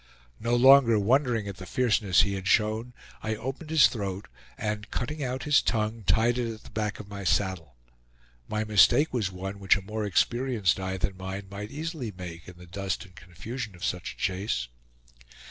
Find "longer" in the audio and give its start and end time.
0.55-0.97